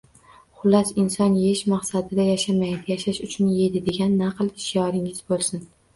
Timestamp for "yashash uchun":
2.95-3.53